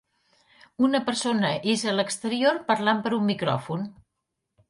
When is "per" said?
3.07-3.13